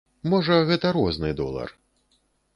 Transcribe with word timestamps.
Можа, 0.31 0.55
гэта 0.69 0.93
розны 0.97 1.29
долар. 1.43 1.69